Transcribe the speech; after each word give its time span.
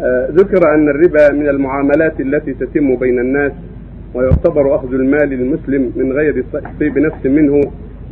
آه، 0.00 0.28
ذكر 0.30 0.74
أن 0.74 0.88
الربا 0.88 1.32
من 1.32 1.48
المعاملات 1.48 2.20
التي 2.20 2.54
تتم 2.54 2.96
بين 2.96 3.18
الناس 3.18 3.52
ويعتبر 4.14 4.74
أخذ 4.76 4.94
المال 4.94 5.28
للمسلم 5.28 5.92
من 5.96 6.12
غير 6.12 6.44
طيب 6.80 6.98
نفس 6.98 7.26
منه 7.26 7.60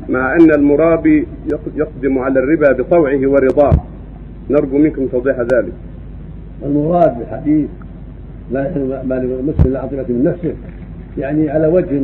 مع 0.08 0.34
أن 0.34 0.50
المرابي 0.50 1.26
يقدم 1.76 2.18
على 2.18 2.40
الربا 2.40 2.72
بطوعه 2.72 3.26
ورضاه. 3.26 3.72
نرجو 4.50 4.78
منكم 4.78 5.06
توضيح 5.06 5.40
ذلك. 5.40 5.72
المراد 6.66 7.18
بالحديث 7.18 7.68
يحل 8.52 9.00
مال 9.04 9.38
المسلم 9.40 9.72
لا 9.72 9.80
عطية 9.80 10.04
من 10.08 10.24
نفسه 10.24 10.54
يعني 11.18 11.50
على 11.50 11.66
وجه 11.66 12.00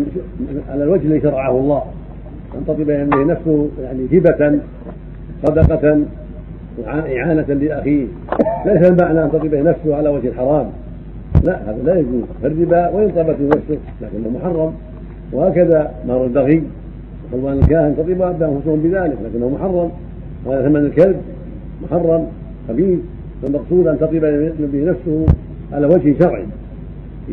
على 0.70 0.84
الوجه 0.84 1.02
الذي 1.02 1.20
شرعه 1.20 1.58
الله. 1.58 1.82
أن 2.54 2.64
تطلب 2.66 2.86
به 2.86 3.24
نفسه 3.24 3.68
يعني 3.82 4.06
هبة 4.12 4.60
صدقة 5.46 6.04
إعانة 6.86 7.42
لأخيه. 7.42 8.06
ليس 8.66 8.90
المعنى 8.90 9.24
أن 9.24 9.30
تطلب 9.32 9.54
نفسه 9.54 9.96
على 9.96 10.08
وجه 10.08 10.28
الحرام. 10.28 10.66
لا 11.44 11.70
هذا 11.70 11.82
لا 11.84 11.98
يجوز. 11.98 12.22
فالربا 12.42 12.88
وإن 12.88 13.10
طلبت 13.10 13.36
نفسه 13.40 13.78
لكنه 14.02 14.30
محرم. 14.38 14.72
وهكذا 15.32 15.90
مال 16.08 16.24
البغي. 16.24 16.62
وحلوان 17.32 17.58
الكاهن 17.58 17.96
تطيب 17.96 18.22
أنفسهم 18.22 18.80
بذلك 18.82 19.16
لكنه 19.24 19.48
محرم. 19.48 19.90
وهذا 20.46 20.68
ثمن 20.68 20.76
الكلب 20.76 21.16
محرم. 21.82 22.26
خبيث. 22.68 22.98
فالمقصود 23.42 23.86
أن 23.86 23.98
تطيب 23.98 24.20
به 24.72 24.84
نفسه 24.84 25.26
على 25.72 25.86
وجه 25.86 26.14
شرعي. 26.18 26.44
في 27.26 27.32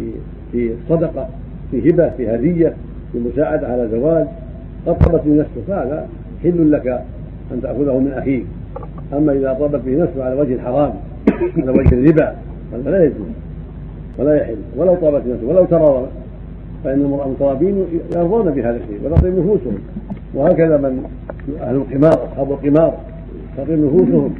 في 0.51 0.69
صدقة 0.89 1.29
في 1.71 1.89
هبة 1.89 2.09
في 2.09 2.35
هدية 2.35 2.73
في 3.11 3.19
مساعدة 3.19 3.67
على 3.67 3.89
زواج. 3.91 4.27
قد 4.87 4.97
طلبت 4.97 5.21
به 5.25 5.39
نفسه 5.39 5.61
فهذا 5.67 6.07
حل 6.43 6.71
لك 6.71 6.87
أن 7.51 7.61
تأخذه 7.61 7.99
من 7.99 8.13
أخيك. 8.17 8.45
أما 9.13 9.33
إذا 9.33 9.53
طلبت 9.53 9.81
به 9.85 10.03
نفسه 10.03 10.23
على 10.23 10.41
وجه 10.41 10.53
الحرام 10.53 10.93
على 11.57 11.71
وجه 11.71 11.93
الربا 11.93 12.35
فهذا 12.71 12.91
لا 12.91 13.03
يجوز 13.03 13.27
ولا 14.19 14.35
يحل. 14.35 14.55
ولو 14.77 14.95
طلبت 14.95 15.23
نفسه 15.27 15.47
ولو 15.47 15.65
تراضى 15.65 16.07
فإن 16.83 17.21
المترابين 17.25 17.85
يرضون 18.15 18.51
بهذا 18.51 18.77
الشيء 18.77 18.99
وتطيب 19.05 19.39
نفوسهم. 19.39 19.77
وهكذا 20.35 20.77
من 20.77 21.03
أهل 21.61 21.75
القمار 21.75 22.25
أصحاب 22.25 22.51
القمار 22.51 22.93
تطيب 23.57 23.79
نفوسهم. 23.79 24.35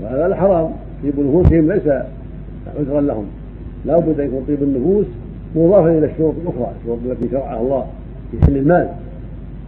وهذا 0.00 0.26
الحرام 0.26 0.70
طيب 1.02 1.20
نفوسهم 1.20 1.72
ليس 1.72 1.86
عذرا 2.78 3.00
لهم. 3.00 3.24
لا 3.86 3.98
بد 3.98 4.20
أن 4.20 4.26
يكون 4.26 4.44
طيب 4.48 4.62
النفوس 4.62 5.06
مضافا 5.56 5.98
إلى 5.98 6.06
الشروط 6.06 6.34
الأخرى 6.42 6.72
الشروط 6.80 6.98
التي 7.06 7.28
شرعها 7.30 7.60
الله 7.60 7.86
في 8.30 8.46
حل 8.46 8.56
المال. 8.56 8.88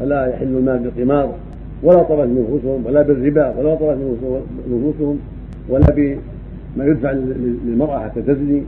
فلا 0.00 0.27
يحل 0.27 0.46
المال 0.46 0.78
بالقمار. 0.78 1.28
ولا 1.83 2.02
طلبت 2.02 2.28
نفوسهم 2.38 2.86
ولا 2.86 3.02
بالربا 3.02 3.55
ولا 3.58 3.75
طلبت 3.75 3.98
نفوسهم 4.70 5.19
ولا 5.69 5.86
بما 6.77 6.84
يدفع 6.86 7.11
للمرأة 7.64 7.98
حتى 7.98 8.22
تزني 8.22 8.62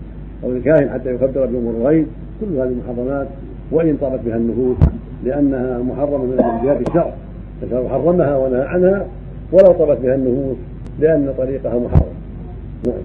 أو 0.45 0.51
الكاهن 0.51 0.91
حتى 0.91 1.15
يخبر 1.15 1.47
بأمور 1.47 1.75
الغيب 1.75 2.07
كل 2.41 2.47
هذه 2.57 2.69
المحرمات 2.69 3.27
وإن 3.73 3.97
طابت 3.97 4.21
بها 4.27 4.37
النفوس 4.37 4.77
لأنها 5.25 5.79
محرمة 5.79 6.25
من 6.25 6.37
جهة 6.65 6.81
الشرع. 6.89 7.15
الشرع 7.63 7.89
حرمها 7.89 8.37
ونهى 8.37 8.63
عنها 8.63 9.07
ولو 9.53 9.73
طابت 9.73 9.99
بها 10.01 10.15
النفوس 10.15 10.57
لأن 11.01 11.35
طريقها 11.39 11.79
محرم. 11.79 12.15